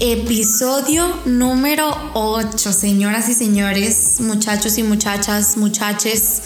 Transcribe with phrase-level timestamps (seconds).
[0.00, 6.42] Episodio número 8, señoras y señores, muchachos y muchachas, muchaches,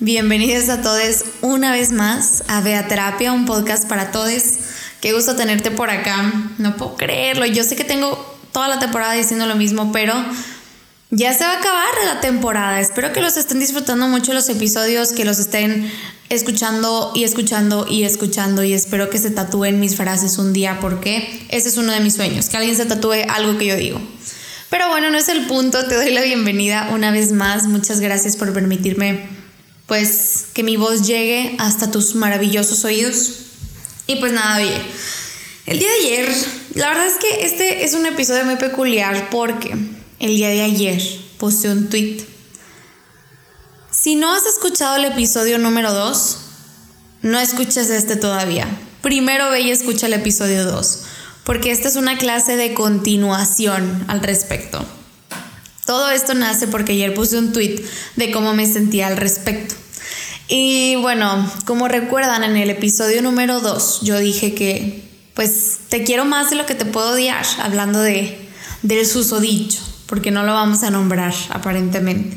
[0.00, 4.42] bienvenidos a todos una vez más a Beaterapia, un podcast para todos.
[5.02, 9.12] Qué gusto tenerte por acá, no puedo creerlo, yo sé que tengo toda la temporada
[9.12, 10.14] diciendo lo mismo, pero
[11.10, 12.80] ya se va a acabar la temporada.
[12.80, 15.92] Espero que los estén disfrutando mucho los episodios, que los estén
[16.30, 21.46] escuchando y escuchando y escuchando y espero que se tatúen mis frases un día porque
[21.50, 24.00] ese es uno de mis sueños, que alguien se tatúe algo que yo digo.
[24.70, 27.66] Pero bueno, no es el punto, te doy la bienvenida una vez más.
[27.66, 29.39] Muchas gracias por permitirme
[29.90, 33.30] pues que mi voz llegue hasta tus maravillosos oídos.
[34.06, 34.80] Y pues nada, oye,
[35.66, 36.34] el día de ayer,
[36.76, 39.76] la verdad es que este es un episodio muy peculiar porque
[40.20, 41.02] el día de ayer
[41.38, 42.24] puse un tweet.
[43.90, 46.36] Si no has escuchado el episodio número 2,
[47.22, 48.68] no escuches este todavía.
[49.02, 51.00] Primero ve y escucha el episodio 2,
[51.42, 54.86] porque esta es una clase de continuación al respecto.
[55.84, 57.84] Todo esto nace porque ayer puse un tweet
[58.14, 59.79] de cómo me sentía al respecto.
[60.52, 65.02] Y bueno, como recuerdan en el episodio número 2, yo dije que
[65.34, 68.36] pues te quiero más de lo que te puedo odiar, hablando de
[68.82, 72.36] del susodicho porque no lo vamos a nombrar aparentemente.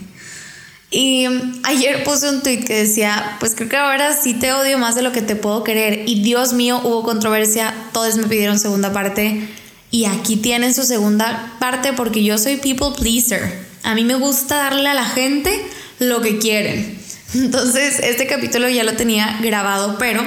[0.92, 1.26] Y
[1.64, 5.02] ayer puse un tweet que decía, pues creo que ahora sí te odio más de
[5.02, 6.04] lo que te puedo querer.
[6.08, 9.50] Y Dios mío, hubo controversia, todos me pidieron segunda parte.
[9.90, 13.66] Y aquí tienen su segunda parte porque yo soy people pleaser.
[13.82, 15.60] A mí me gusta darle a la gente
[15.98, 17.03] lo que quieren.
[17.34, 20.24] Entonces, este capítulo ya lo tenía grabado, pero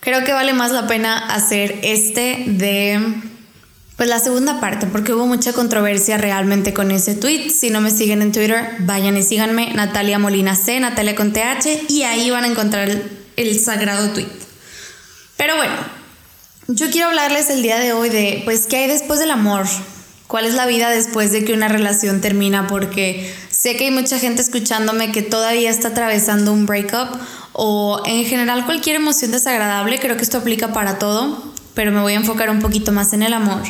[0.00, 3.00] creo que vale más la pena hacer este de
[3.96, 7.48] pues la segunda parte, porque hubo mucha controversia realmente con ese tweet.
[7.48, 11.88] Si no me siguen en Twitter, vayan y síganme, Natalia Molina C, Natalia con TH,
[11.88, 12.90] y ahí van a encontrar
[13.36, 14.28] el, sagrado tweet.
[15.38, 15.74] Pero bueno,
[16.68, 19.64] yo quiero hablarles el día de hoy de, pues, ¿qué hay después del amor?
[20.26, 22.66] ¿Cuál es la vida después de que una relación termina?
[22.66, 27.18] Porque sé que hay mucha gente escuchándome que todavía está atravesando un breakup
[27.52, 29.98] o en general cualquier emoción desagradable.
[30.00, 33.22] Creo que esto aplica para todo pero me voy a enfocar un poquito más en
[33.22, 33.62] el amor.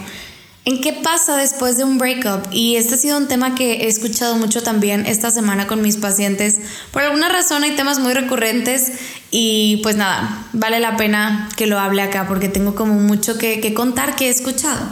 [0.64, 2.48] ¿En qué pasa después de un breakup?
[2.52, 5.96] Y este ha sido un tema que he escuchado mucho también esta semana con mis
[5.96, 6.56] pacientes.
[6.92, 8.92] Por alguna razón hay temas muy recurrentes
[9.30, 13.60] y pues nada, vale la pena que lo hable acá porque tengo como mucho que,
[13.60, 14.86] que contar que he escuchado.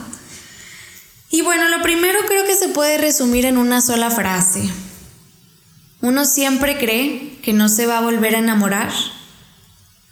[1.35, 4.71] Y bueno, lo primero creo que se puede resumir en una sola frase.
[6.01, 8.93] Uno siempre cree que no se va a volver a enamorar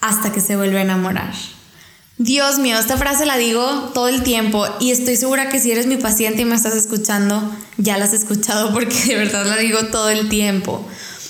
[0.00, 1.32] hasta que se vuelve a enamorar.
[2.18, 5.86] Dios mío, esta frase la digo todo el tiempo y estoy segura que si eres
[5.86, 9.78] mi paciente y me estás escuchando, ya la has escuchado porque de verdad la digo
[9.92, 10.84] todo el tiempo.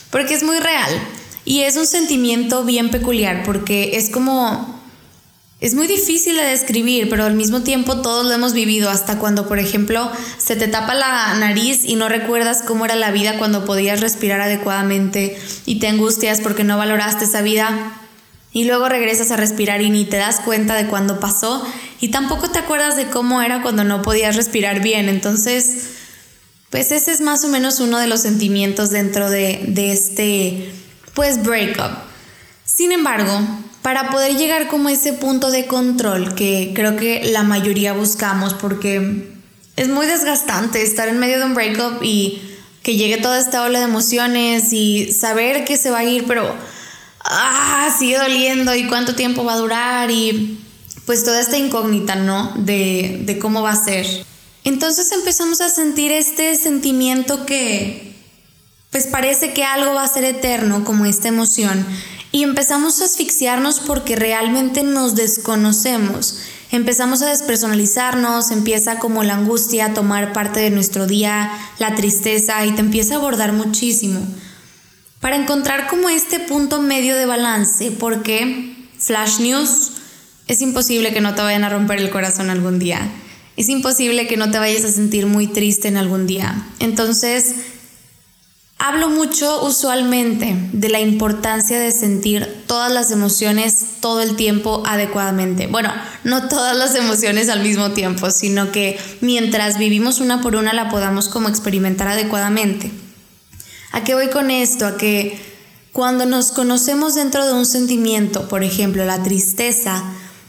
[0.08, 0.90] Porque es muy real
[1.44, 4.81] y es un sentimiento bien peculiar porque es como...
[5.62, 9.46] Es muy difícil de describir, pero al mismo tiempo todos lo hemos vivido, hasta cuando,
[9.46, 13.64] por ejemplo, se te tapa la nariz y no recuerdas cómo era la vida cuando
[13.64, 17.92] podías respirar adecuadamente y te angustias porque no valoraste esa vida
[18.50, 21.64] y luego regresas a respirar y ni te das cuenta de cuándo pasó
[22.00, 25.08] y tampoco te acuerdas de cómo era cuando no podías respirar bien.
[25.08, 25.90] Entonces,
[26.70, 30.72] pues ese es más o menos uno de los sentimientos dentro de, de este,
[31.14, 31.98] pues, breakup.
[32.64, 33.40] Sin embargo,
[33.82, 38.54] para poder llegar como a ese punto de control que creo que la mayoría buscamos
[38.54, 39.28] porque
[39.76, 42.40] es muy desgastante estar en medio de un breakup y
[42.82, 46.54] que llegue toda esta ola de emociones y saber que se va a ir, pero
[47.24, 50.58] ah, sigue doliendo y cuánto tiempo va a durar y
[51.06, 52.52] pues toda esta incógnita, ¿no?
[52.56, 54.06] De, de cómo va a ser.
[54.64, 58.12] Entonces empezamos a sentir este sentimiento que
[58.90, 61.84] pues parece que algo va a ser eterno, como esta emoción,
[62.32, 66.38] y empezamos a asfixiarnos porque realmente nos desconocemos.
[66.70, 72.64] Empezamos a despersonalizarnos, empieza como la angustia a tomar parte de nuestro día, la tristeza,
[72.64, 74.20] y te empieza a abordar muchísimo
[75.22, 79.92] para encontrar como este punto medio de balance, porque Flash News
[80.48, 83.08] es imposible que no te vayan a romper el corazón algún día.
[83.56, 86.66] Es imposible que no te vayas a sentir muy triste en algún día.
[86.80, 87.54] Entonces,
[88.82, 95.68] hablo mucho usualmente de la importancia de sentir todas las emociones todo el tiempo adecuadamente.
[95.68, 95.92] Bueno,
[96.24, 100.88] no todas las emociones al mismo tiempo, sino que mientras vivimos una por una la
[100.88, 102.90] podamos como experimentar adecuadamente.
[103.92, 104.84] ¿A qué voy con esto?
[104.84, 105.40] A que
[105.92, 110.02] cuando nos conocemos dentro de un sentimiento, por ejemplo, la tristeza,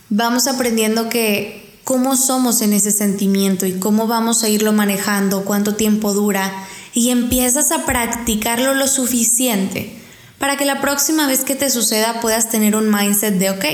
[0.09, 5.75] vamos aprendiendo que cómo somos en ese sentimiento y cómo vamos a irlo manejando, cuánto
[5.75, 6.51] tiempo dura,
[6.93, 9.95] y empiezas a practicarlo lo suficiente
[10.37, 13.65] para que la próxima vez que te suceda puedas tener un mindset de, ok,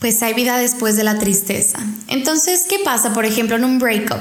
[0.00, 1.78] pues hay vida después de la tristeza.
[2.08, 4.20] Entonces, ¿qué pasa, por ejemplo, en un breakup?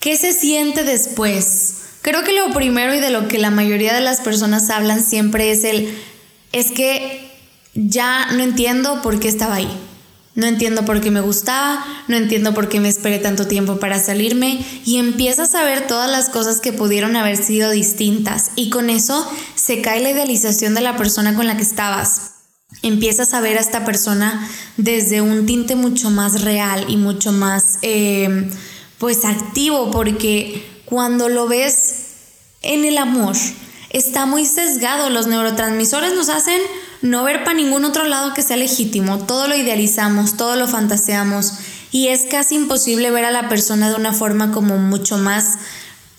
[0.00, 1.74] ¿Qué se siente después?
[2.02, 5.50] Creo que lo primero y de lo que la mayoría de las personas hablan siempre
[5.50, 5.94] es el,
[6.52, 7.30] es que
[7.74, 9.70] ya no entiendo por qué estaba ahí.
[10.34, 13.98] No entiendo por qué me gustaba, no entiendo por qué me esperé tanto tiempo para
[13.98, 18.90] salirme y empiezas a ver todas las cosas que pudieron haber sido distintas y con
[18.90, 22.30] eso se cae la idealización de la persona con la que estabas.
[22.82, 27.78] Empiezas a ver a esta persona desde un tinte mucho más real y mucho más
[27.82, 28.48] eh,
[28.98, 32.06] pues activo porque cuando lo ves
[32.62, 33.36] en el amor
[33.90, 35.10] está muy sesgado.
[35.10, 36.60] Los neurotransmisores nos hacen
[37.02, 39.18] no ver para ningún otro lado que sea legítimo.
[39.18, 41.54] Todo lo idealizamos, todo lo fantaseamos
[41.92, 45.58] y es casi imposible ver a la persona de una forma como mucho más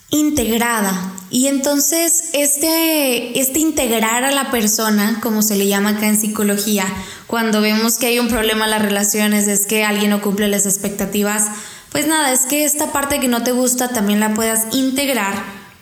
[0.10, 1.14] integrada.
[1.30, 6.86] Y entonces este, este integrar a la persona, como se le llama acá en psicología,
[7.28, 10.66] cuando vemos que hay un problema en las relaciones, es que alguien no cumple las
[10.66, 11.48] expectativas,
[11.92, 15.34] pues nada, es que esta parte que no te gusta también la puedas integrar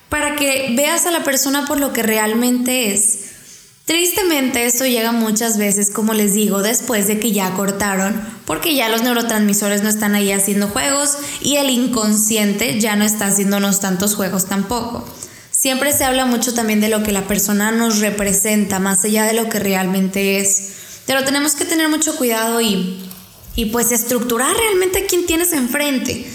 [0.10, 3.29] para que veas a la persona por lo que realmente es.
[3.89, 8.88] Tristemente esto llega muchas veces, como les digo, después de que ya cortaron, porque ya
[8.88, 14.13] los neurotransmisores no están ahí haciendo juegos y el inconsciente ya no está haciéndonos tantos
[14.13, 15.09] juegos tampoco.
[15.50, 19.33] Siempre se habla mucho también de lo que la persona nos representa, más allá de
[19.33, 20.69] lo que realmente es.
[21.07, 23.03] Pero tenemos que tener mucho cuidado y,
[23.56, 26.31] y pues estructurar realmente a quién tienes enfrente.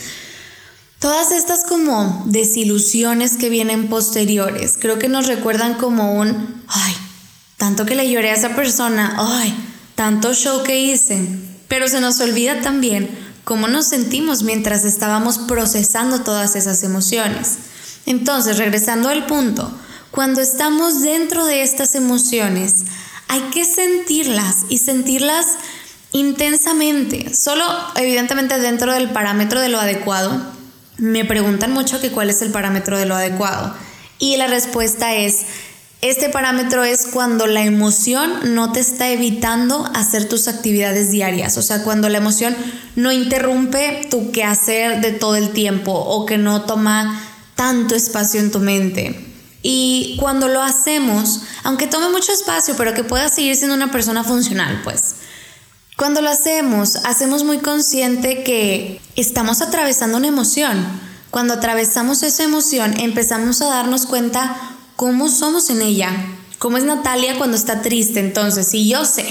[0.98, 6.94] Todas estas como desilusiones que vienen posteriores, creo que nos recuerdan como un, ay,
[7.56, 9.54] tanto que le lloré a esa persona, ay,
[9.94, 11.26] tanto show que hice,
[11.68, 13.08] pero se nos olvida también
[13.44, 17.58] cómo nos sentimos mientras estábamos procesando todas esas emociones.
[18.06, 19.72] Entonces, regresando al punto,
[20.10, 22.84] cuando estamos dentro de estas emociones,
[23.28, 25.46] hay que sentirlas y sentirlas
[26.12, 27.64] intensamente, solo
[27.96, 30.40] evidentemente dentro del parámetro de lo adecuado,
[30.96, 33.74] me preguntan mucho que cuál es el parámetro de lo adecuado.
[34.20, 35.40] Y la respuesta es,
[36.04, 41.62] este parámetro es cuando la emoción no te está evitando hacer tus actividades diarias, o
[41.62, 42.54] sea, cuando la emoción
[42.94, 47.22] no interrumpe tu quehacer de todo el tiempo o que no toma
[47.54, 49.18] tanto espacio en tu mente.
[49.62, 54.24] Y cuando lo hacemos, aunque tome mucho espacio, pero que puedas seguir siendo una persona
[54.24, 55.14] funcional, pues.
[55.96, 60.84] Cuando lo hacemos, hacemos muy consciente que estamos atravesando una emoción.
[61.30, 66.10] Cuando atravesamos esa emoción, empezamos a darnos cuenta cómo somos en ella.
[66.58, 68.20] Cómo es Natalia cuando está triste.
[68.20, 69.26] Entonces, si yo sé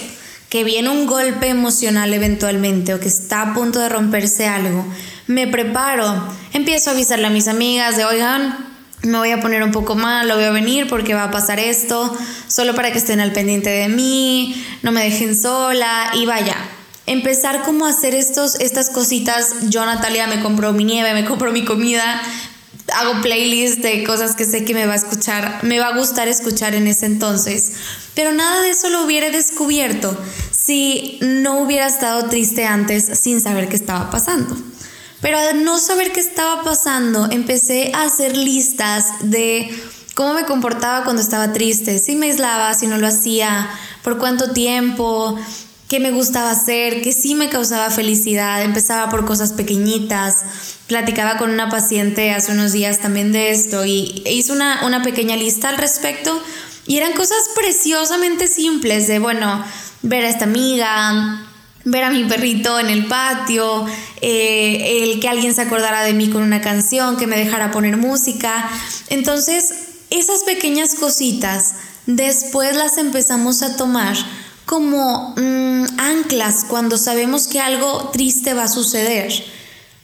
[0.50, 4.86] que viene un golpe emocional eventualmente o que está a punto de romperse algo,
[5.26, 8.56] me preparo, empiezo a avisarle a mis amigas de, oigan,
[9.02, 11.60] me voy a poner un poco mal, lo voy a venir porque va a pasar
[11.60, 12.16] esto,
[12.48, 16.56] solo para que estén al pendiente de mí, no me dejen sola y vaya.
[17.06, 21.52] Empezar como a hacer estos, estas cositas, yo Natalia me compro mi nieve, me compro
[21.52, 22.22] mi comida,
[22.94, 26.28] hago playlist de cosas que sé que me va a escuchar, me va a gustar
[26.28, 27.74] escuchar en ese entonces.
[28.16, 30.18] Pero nada de eso lo hubiera descubierto
[30.52, 34.56] si no hubiera estado triste antes sin saber qué estaba pasando.
[35.22, 39.74] Pero al no saber qué estaba pasando, empecé a hacer listas de
[40.16, 43.70] cómo me comportaba cuando estaba triste, si me aislaba, si no lo hacía,
[44.04, 45.40] por cuánto tiempo,
[45.94, 48.64] qué me gustaba hacer, qué sí me causaba felicidad.
[48.64, 50.38] Empezaba por cosas pequeñitas.
[50.88, 55.36] Platicaba con una paciente hace unos días también de esto y hice una, una pequeña
[55.36, 56.42] lista al respecto.
[56.88, 59.64] Y eran cosas preciosamente simples de, bueno,
[60.02, 61.46] ver a esta amiga,
[61.86, 63.86] ver a mi perrito en el patio,
[64.20, 67.98] eh, el que alguien se acordara de mí con una canción, que me dejara poner
[67.98, 68.68] música.
[69.12, 69.72] Entonces,
[70.10, 71.74] esas pequeñas cositas
[72.08, 74.16] después las empezamos a tomar
[74.66, 79.32] como mm, anclas cuando sabemos que algo triste va a suceder.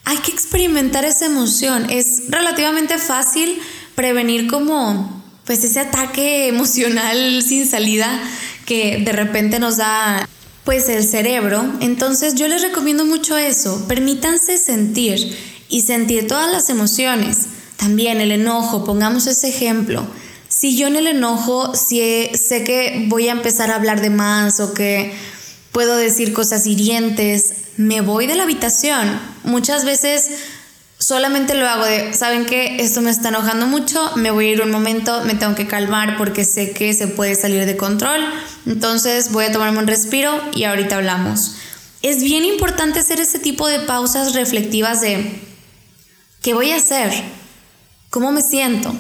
[0.06, 1.90] Hay que experimentar esa emoción.
[1.90, 3.60] Es relativamente fácil
[3.96, 8.22] prevenir como pues ese ataque emocional sin salida
[8.66, 10.28] que de repente nos da
[10.64, 11.64] pues el cerebro.
[11.82, 13.86] Entonces yo les recomiendo mucho eso.
[13.88, 15.36] Permítanse sentir
[15.68, 17.48] y sentir todas las emociones.
[17.78, 20.06] También el enojo, pongamos ese ejemplo.
[20.60, 22.02] Si yo en el enojo si
[22.34, 25.14] sé que voy a empezar a hablar de más o que
[25.72, 29.22] puedo decir cosas hirientes, me voy de la habitación.
[29.46, 30.28] Muchas veces
[30.98, 32.76] solamente lo hago de, ¿saben qué?
[32.82, 36.18] Esto me está enojando mucho, me voy a ir un momento, me tengo que calmar
[36.18, 38.20] porque sé que se puede salir de control,
[38.66, 41.56] entonces voy a tomarme un respiro y ahorita hablamos.
[42.02, 45.40] Es bien importante hacer ese tipo de pausas reflectivas de,
[46.42, 47.14] ¿qué voy a hacer?
[48.10, 48.94] ¿Cómo me siento?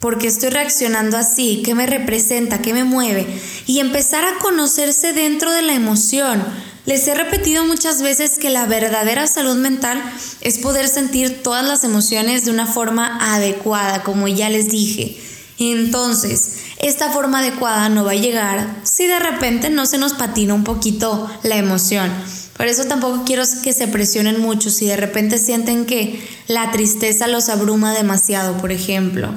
[0.00, 1.60] ¿Por qué estoy reaccionando así?
[1.62, 2.62] ¿Qué me representa?
[2.62, 3.26] ¿Qué me mueve?
[3.66, 6.42] Y empezar a conocerse dentro de la emoción
[6.86, 10.02] les he repetido muchas veces que la verdadera salud mental
[10.40, 15.20] es poder sentir todas las emociones de una forma adecuada, como ya les dije.
[15.58, 20.54] Entonces, esta forma adecuada no va a llegar si de repente no se nos patina
[20.54, 22.10] un poquito la emoción.
[22.56, 27.28] Por eso tampoco quiero que se presionen mucho si de repente sienten que la tristeza
[27.28, 29.34] los abruma demasiado, por ejemplo.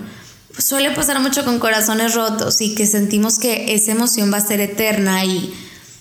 [0.57, 4.61] Suele pasar mucho con corazones rotos y que sentimos que esa emoción va a ser
[4.61, 5.53] eterna y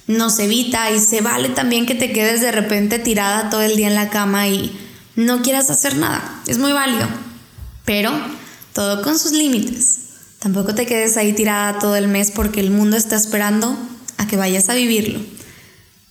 [0.07, 3.89] nos evita y se vale también que te quedes de repente tirada todo el día
[3.89, 4.79] en la cama y
[5.17, 6.43] no quieras hacer nada.
[6.47, 7.09] Es muy válido.
[7.85, 8.13] Pero
[8.73, 9.99] todo con sus límites.
[10.39, 13.77] Tampoco te quedes ahí tirada todo el mes porque el mundo está esperando
[14.19, 15.21] a que vayas a vivirlo.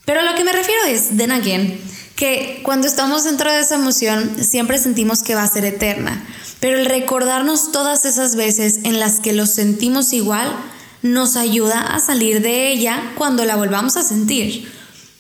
[0.05, 1.79] Pero lo que me refiero es, then again,
[2.15, 6.23] que cuando estamos dentro de esa emoción siempre sentimos que va a ser eterna.
[6.61, 10.55] Pero el recordarnos todas esas veces en las que lo sentimos igual
[11.01, 14.71] nos ayuda a salir de ella cuando la volvamos a sentir.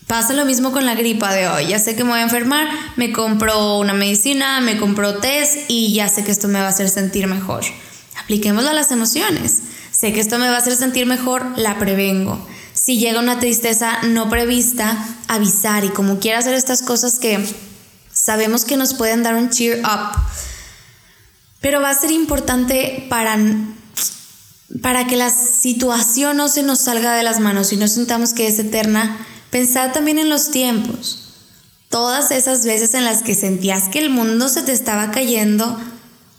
[0.05, 1.67] Pasa lo mismo con la gripa de hoy.
[1.67, 5.93] Ya sé que me voy a enfermar, me compro una medicina, me compro test y
[5.93, 7.63] ya sé que esto me va a hacer sentir mejor.
[8.21, 9.63] Apliquémoslo a las emociones.
[9.89, 12.45] Sé que esto me va a hacer sentir mejor, la prevengo.
[12.73, 17.43] Si llega una tristeza no prevista, avisar y como quiera hacer estas cosas que
[18.13, 20.21] sabemos que nos pueden dar un cheer up.
[21.61, 23.37] Pero va a ser importante para
[24.81, 28.47] para que la situación no se nos salga de las manos y no sintamos que
[28.47, 29.17] es eterna,
[29.49, 31.17] pensar también en los tiempos.
[31.89, 35.77] Todas esas veces en las que sentías que el mundo se te estaba cayendo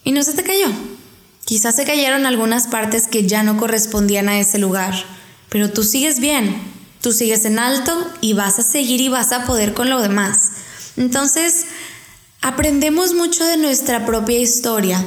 [0.02, 0.68] y no se te cayó.
[1.44, 4.94] Quizás se cayeron algunas partes que ya no correspondían a ese lugar,
[5.50, 6.56] pero tú sigues bien,
[7.02, 10.52] tú sigues en alto y vas a seguir y vas a poder con lo demás.
[10.96, 11.66] Entonces,
[12.42, 15.02] aprendemos mucho de nuestra propia historia,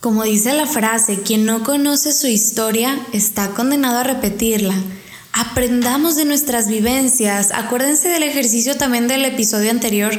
[0.00, 4.74] como dice la frase, quien no conoce su historia está condenado a repetirla.
[5.32, 7.52] Aprendamos de nuestras vivencias.
[7.52, 10.12] Acuérdense del ejercicio también del episodio anterior.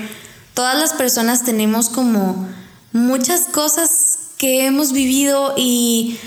[0.54, 2.50] Todas las personas tenemos como
[2.94, 3.90] muchas cosas
[4.38, 6.18] que hemos vivido y,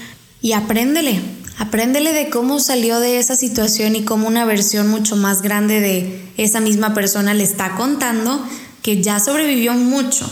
[0.40, 1.20] y apréndele.
[1.58, 6.30] Apréndele de cómo salió de esa situación y cómo una versión mucho más grande de
[6.36, 8.46] esa misma persona le está contando
[8.88, 10.26] que ya sobrevivió mucho.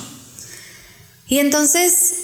[1.28, 2.14] Y entonces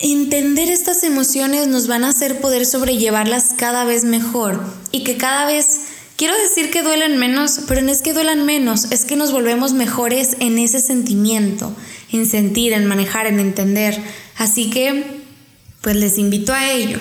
[0.00, 5.44] entender estas emociones nos van a hacer poder sobrellevarlas cada vez mejor y que cada
[5.44, 5.66] vez,
[6.16, 9.74] quiero decir que duelen menos, pero no es que duelan menos, es que nos volvemos
[9.74, 11.76] mejores en ese sentimiento,
[12.10, 14.02] en sentir, en manejar, en entender.
[14.38, 15.20] Así que,
[15.82, 16.98] pues les invito a ello.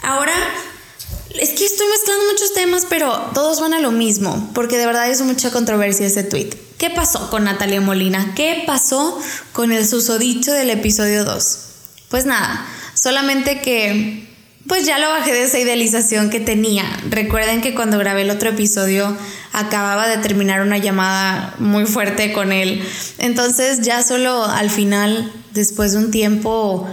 [0.00, 0.32] Ahora,
[1.40, 5.10] es que estoy mezclando muchos temas, pero todos van a lo mismo, porque de verdad
[5.10, 6.50] es mucha controversia ese tweet.
[6.78, 8.34] ¿Qué pasó con Natalia Molina?
[8.36, 9.18] ¿Qué pasó
[9.52, 11.58] con el susodicho del episodio 2?
[12.08, 14.28] Pues nada, solamente que
[14.68, 16.84] pues ya lo bajé de esa idealización que tenía.
[17.08, 19.16] Recuerden que cuando grabé el otro episodio
[19.52, 22.82] acababa de terminar una llamada muy fuerte con él.
[23.16, 26.86] Entonces ya solo al final, después de un tiempo,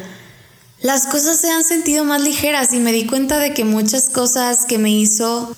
[0.85, 4.65] las cosas se han sentido más ligeras y me di cuenta de que muchas cosas
[4.67, 5.57] que me hizo,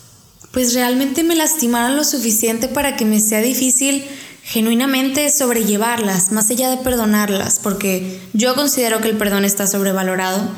[0.53, 4.05] pues realmente me lastimaron lo suficiente para que me sea difícil
[4.43, 10.49] genuinamente sobrellevarlas, más allá de perdonarlas, porque yo considero que el perdón está sobrevalorado,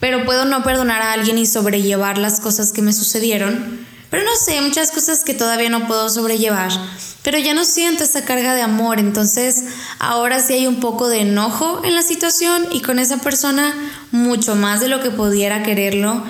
[0.00, 3.86] pero puedo no perdonar a alguien y sobrellevar las cosas que me sucedieron.
[4.10, 6.70] Pero no sé, muchas cosas que todavía no puedo sobrellevar.
[7.22, 9.64] Pero ya no siento esa carga de amor, entonces
[9.98, 13.74] ahora sí hay un poco de enojo en la situación y con esa persona
[14.12, 16.22] mucho más de lo que pudiera quererlo.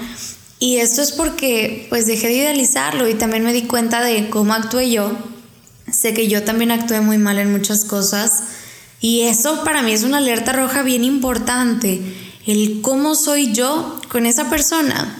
[0.58, 4.54] Y esto es porque pues dejé de idealizarlo y también me di cuenta de cómo
[4.54, 5.12] actué yo
[5.92, 8.42] Sé que yo también actué muy mal en muchas cosas
[9.00, 12.02] y eso para mí es una alerta roja bien importante,
[12.46, 15.16] el cómo soy yo con esa persona.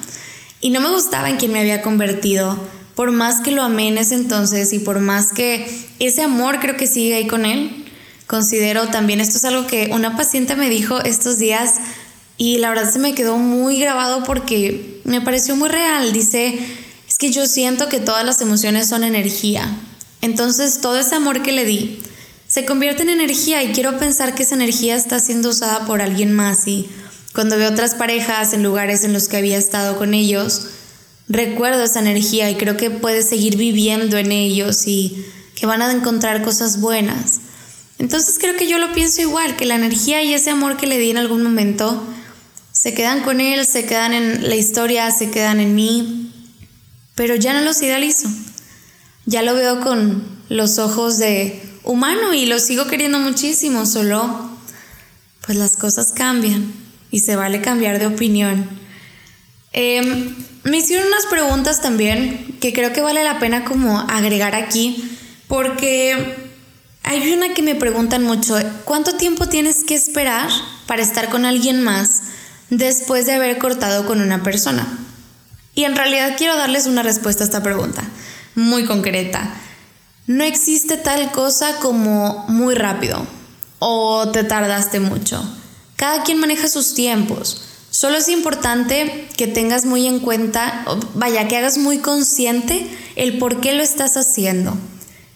[0.60, 2.58] Y no me gustaba en quien me había convertido,
[2.94, 5.66] por más que lo amé en ese entonces y por más que
[5.98, 7.84] ese amor creo que sigue ahí con él.
[8.26, 11.74] Considero también, esto es algo que una paciente me dijo estos días
[12.36, 16.12] y la verdad se me quedó muy grabado porque me pareció muy real.
[16.12, 16.58] Dice,
[17.08, 19.78] es que yo siento que todas las emociones son energía
[20.20, 22.00] entonces todo ese amor que le di
[22.46, 26.32] se convierte en energía y quiero pensar que esa energía está siendo usada por alguien
[26.32, 26.88] más y
[27.34, 30.68] cuando veo otras parejas en lugares en los que había estado con ellos,
[31.28, 35.92] recuerdo esa energía y creo que puede seguir viviendo en ellos y que van a
[35.92, 37.40] encontrar cosas buenas.
[37.98, 40.98] Entonces creo que yo lo pienso igual, que la energía y ese amor que le
[40.98, 42.02] di en algún momento
[42.72, 46.32] se quedan con él, se quedan en la historia, se quedan en mí,
[47.14, 48.28] pero ya no los idealizo.
[49.26, 54.48] Ya lo veo con los ojos de humano y lo sigo queriendo muchísimo, solo
[55.44, 56.72] pues las cosas cambian
[57.10, 58.68] y se vale cambiar de opinión.
[59.72, 60.34] Em,
[60.64, 66.36] me hicieron unas preguntas también que creo que vale la pena como agregar aquí, porque
[67.02, 70.50] hay una que me preguntan mucho, ¿cuánto tiempo tienes que esperar
[70.86, 72.22] para estar con alguien más
[72.70, 74.86] después de haber cortado con una persona?
[75.74, 78.02] Y en realidad quiero darles una respuesta a esta pregunta,
[78.54, 79.54] muy concreta.
[80.26, 83.26] No existe tal cosa como muy rápido
[83.78, 85.42] o te tardaste mucho.
[85.98, 87.62] Cada quien maneja sus tiempos.
[87.90, 92.86] Solo es importante que tengas muy en cuenta, vaya, que hagas muy consciente
[93.16, 94.78] el por qué lo estás haciendo.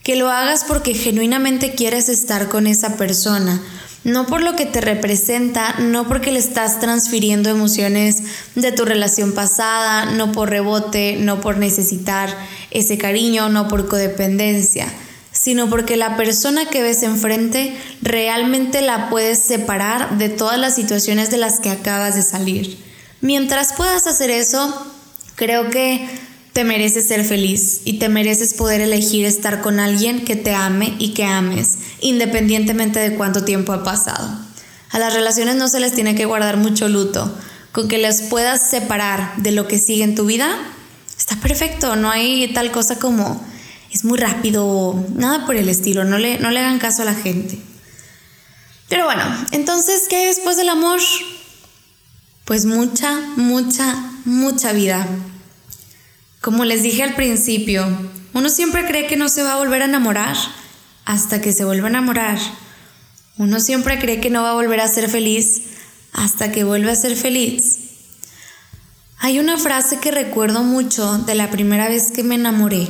[0.05, 3.61] Que lo hagas porque genuinamente quieres estar con esa persona,
[4.05, 8.23] no por lo que te representa, no porque le estás transfiriendo emociones
[8.55, 12.33] de tu relación pasada, no por rebote, no por necesitar
[12.71, 14.87] ese cariño, no por codependencia,
[15.33, 21.31] sino porque la persona que ves enfrente realmente la puedes separar de todas las situaciones
[21.31, 22.79] de las que acabas de salir.
[23.21, 24.87] Mientras puedas hacer eso,
[25.35, 26.09] creo que
[26.53, 30.95] te mereces ser feliz y te mereces poder elegir estar con alguien que te ame
[30.99, 34.29] y que ames, independientemente de cuánto tiempo ha pasado.
[34.91, 37.35] A las relaciones no se les tiene que guardar mucho luto.
[37.73, 40.55] Con que las puedas separar de lo que sigue en tu vida,
[41.17, 41.97] está perfecto.
[41.97, 43.43] No hay tal cosa como
[43.93, 46.05] es muy rápido, nada por el estilo.
[46.05, 47.59] No le, no le hagan caso a la gente.
[48.89, 49.23] Pero bueno,
[49.53, 51.01] entonces, ¿qué hay después del amor?
[52.45, 53.95] Pues mucha, mucha,
[54.25, 55.07] mucha vida
[56.43, 57.87] como les dije al principio,
[58.35, 60.37] uno siempre cree que no se va a volver a enamorar
[61.05, 62.37] hasta que se vuelve a enamorar.
[63.39, 65.63] Uno siempre cree que no va a volver a ser feliz
[66.13, 67.79] hasta que vuelve a ser feliz.
[69.21, 72.89] Hay una frase que recuerdo mucho de la primera vez que me enamoré,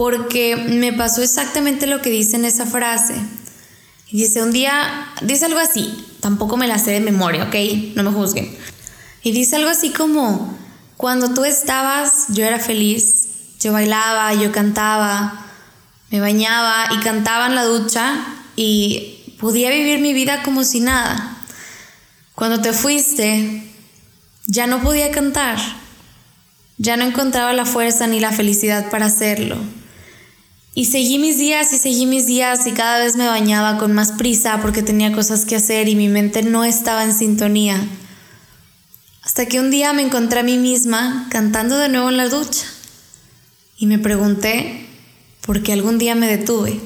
[0.00, 3.12] porque me pasó exactamente lo que dice en esa frase.
[4.10, 7.54] dice un día, dice algo así, tampoco me la sé de memoria, ¿ok?
[7.96, 8.50] No me juzguen.
[9.22, 10.56] Y dice algo así como,
[10.96, 13.26] cuando tú estabas, yo era feliz.
[13.60, 15.44] Yo bailaba, yo cantaba,
[16.10, 18.24] me bañaba y cantaba en la ducha
[18.56, 21.36] y podía vivir mi vida como si nada.
[22.34, 23.70] Cuando te fuiste,
[24.46, 25.58] ya no podía cantar.
[26.78, 29.58] Ya no encontraba la fuerza ni la felicidad para hacerlo.
[30.74, 34.12] Y seguí mis días y seguí mis días y cada vez me bañaba con más
[34.12, 37.80] prisa porque tenía cosas que hacer y mi mente no estaba en sintonía.
[39.22, 42.66] Hasta que un día me encontré a mí misma cantando de nuevo en la ducha
[43.78, 44.86] y me pregunté
[45.40, 46.80] por qué algún día me detuve.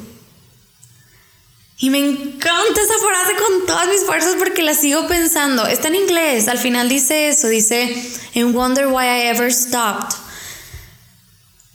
[1.77, 5.67] Y me encanta esa frase con todas mis fuerzas porque la sigo pensando.
[5.67, 7.95] Está en inglés, al final dice eso, dice,
[8.35, 10.17] and wonder why I ever stopped.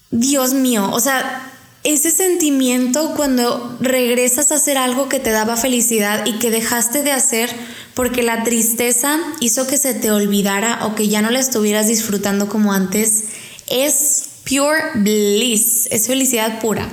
[0.09, 1.51] Dios mío, o sea,
[1.83, 7.11] ese sentimiento cuando regresas a hacer algo que te daba felicidad y que dejaste de
[7.11, 7.49] hacer
[7.93, 12.49] porque la tristeza hizo que se te olvidara o que ya no la estuvieras disfrutando
[12.49, 13.25] como antes,
[13.67, 16.87] es pure bliss, es felicidad pura.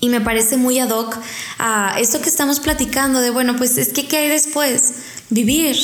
[0.00, 1.16] Y me parece muy ad hoc
[1.58, 4.92] a esto que estamos platicando de, bueno, pues es que ¿qué hay después?
[5.30, 5.76] Vivir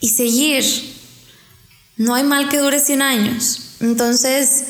[0.00, 0.64] y seguir.
[1.96, 3.76] No hay mal que dure 100 años.
[3.80, 4.64] Entonces,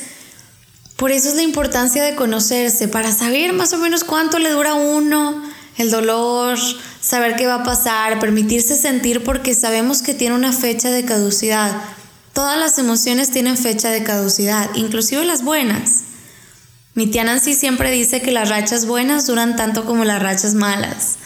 [1.03, 4.71] por eso es la importancia de conocerse, para saber más o menos cuánto le dura
[4.71, 5.43] a uno
[5.77, 6.57] el dolor,
[7.01, 11.73] saber qué va a pasar, permitirse sentir porque sabemos que tiene una fecha de caducidad.
[12.33, 16.03] Todas las emociones tienen fecha de caducidad, inclusive las buenas.
[16.95, 21.17] Mi tía Nancy siempre dice que las rachas buenas duran tanto como las rachas malas.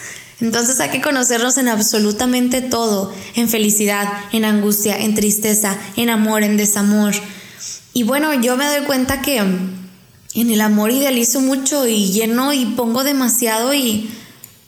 [0.40, 6.44] Entonces hay que conocernos en absolutamente todo, en felicidad, en angustia, en tristeza, en amor,
[6.44, 7.12] en desamor.
[7.96, 12.66] Y bueno, yo me doy cuenta que en el amor idealizo mucho y lleno y
[12.66, 14.10] pongo demasiado y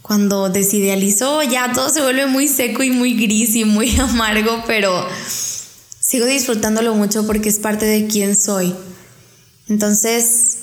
[0.01, 5.07] cuando desidealizo ya todo se vuelve muy seco y muy gris y muy amargo, pero
[6.01, 8.75] sigo disfrutándolo mucho porque es parte de quién soy.
[9.69, 10.57] Entonces,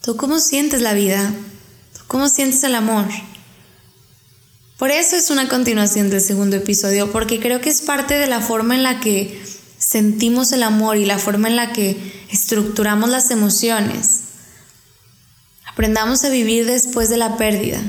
[0.00, 1.34] ¿tú cómo sientes la vida?
[1.94, 3.06] ¿Tú cómo sientes el amor?
[4.78, 8.40] Por eso es una continuación del segundo episodio, porque creo que es parte de la
[8.40, 13.30] forma en la que sentimos el amor y la forma en la que estructuramos las
[13.30, 14.20] emociones.
[15.66, 17.80] Aprendamos a vivir después de la pérdida.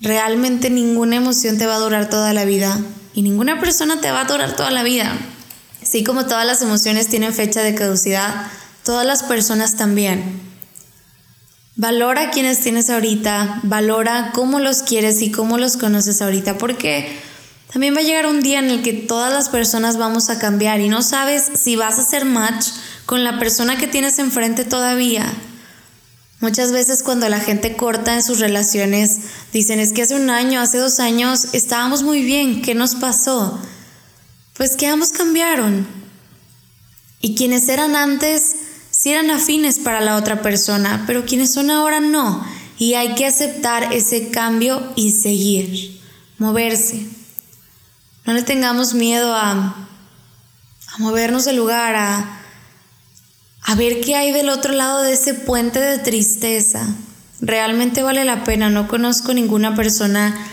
[0.00, 2.80] Realmente ninguna emoción te va a durar toda la vida
[3.14, 5.12] y ninguna persona te va a durar toda la vida.
[5.82, 8.46] Así como todas las emociones tienen fecha de caducidad,
[8.84, 10.40] todas las personas también.
[11.76, 17.18] Valora quienes tienes ahorita, valora cómo los quieres y cómo los conoces ahorita, porque
[17.72, 20.80] también va a llegar un día en el que todas las personas vamos a cambiar
[20.80, 22.66] y no sabes si vas a hacer match
[23.06, 25.32] con la persona que tienes enfrente todavía.
[26.40, 29.18] Muchas veces cuando la gente corta en sus relaciones,
[29.52, 33.60] dicen es que hace un año, hace dos años estábamos muy bien, ¿qué nos pasó?
[34.54, 35.86] Pues que ambos cambiaron.
[37.20, 38.56] Y quienes eran antes,
[38.90, 42.44] sí eran afines para la otra persona, pero quienes son ahora no.
[42.78, 46.00] Y hay que aceptar ese cambio y seguir,
[46.38, 47.19] moverse.
[48.30, 52.40] No le tengamos miedo a, a movernos del lugar, a,
[53.60, 56.86] a ver qué hay del otro lado de ese puente de tristeza.
[57.40, 58.70] Realmente vale la pena.
[58.70, 60.46] No conozco ninguna persona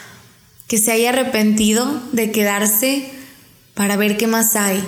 [0.66, 3.12] que se haya arrepentido de quedarse
[3.76, 4.84] para ver qué más hay.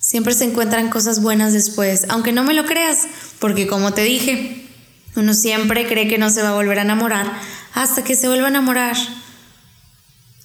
[0.00, 3.00] Siempre se encuentran cosas buenas después, aunque no me lo creas,
[3.40, 4.70] porque como te dije,
[5.16, 7.30] uno siempre cree que no se va a volver a enamorar
[7.74, 8.96] hasta que se vuelva a enamorar.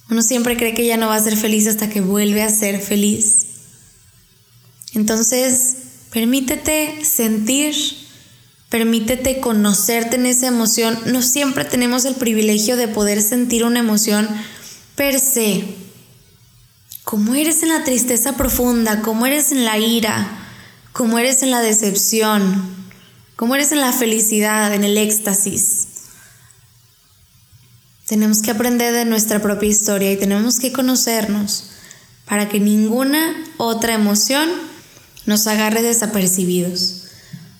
[0.09, 2.81] Uno siempre cree que ya no va a ser feliz hasta que vuelve a ser
[2.81, 3.45] feliz.
[4.95, 5.75] Entonces,
[6.11, 7.75] permítete sentir,
[8.69, 10.97] permítete conocerte en esa emoción.
[11.05, 14.27] No siempre tenemos el privilegio de poder sentir una emoción
[14.95, 15.63] per se.
[17.03, 20.27] Como eres en la tristeza profunda, como eres en la ira,
[20.91, 22.79] como eres en la decepción,
[23.35, 25.88] como eres en la felicidad, en el éxtasis.
[28.09, 31.65] Tenemos que aprender de nuestra propia historia y tenemos que conocernos
[32.25, 34.49] para que ninguna otra emoción
[35.27, 37.03] nos agarre desapercibidos.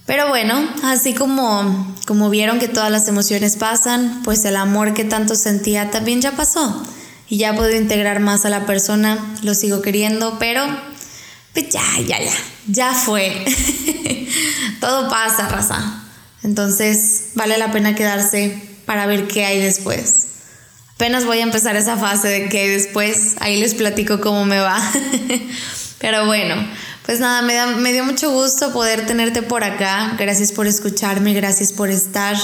[0.07, 5.03] Pero bueno, así como, como vieron que todas las emociones pasan, pues el amor que
[5.03, 6.83] tanto sentía también ya pasó.
[7.27, 10.65] Y ya puedo integrar más a la persona, lo sigo queriendo, pero
[11.53, 12.33] pues ya, ya, ya,
[12.65, 13.45] ya fue.
[14.81, 16.05] Todo pasa, raza.
[16.41, 20.28] Entonces vale la pena quedarse para ver qué hay después.
[20.99, 24.77] Apenas voy a empezar esa fase de que después ahí les platico cómo me va.
[25.99, 26.55] Pero bueno,
[27.05, 30.17] pues nada, me, dio mucho gusto poder tenerte por acá.
[30.19, 32.35] Gracias por escucharme, gracias por estar.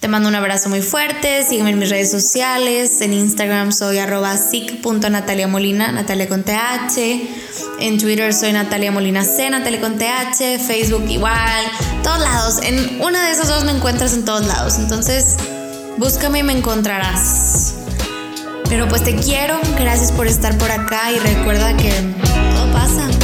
[0.00, 1.44] Te mando un abrazo muy fuerte.
[1.44, 3.02] Sígueme en mis redes sociales.
[3.02, 4.38] En Instagram soy arroba
[5.50, 6.96] Molina, Natalia con TH.
[7.78, 10.58] En Twitter soy Natalia Molina C, Natalia con TH.
[10.66, 11.66] Facebook igual.
[12.02, 12.60] Todos lados.
[12.62, 14.78] En una de esas dos me encuentras en todos lados.
[14.78, 15.36] Entonces,
[15.98, 17.81] búscame y me encontrarás.
[18.72, 23.21] Pero pues te quiero, gracias por estar por acá y recuerda que todo pasa.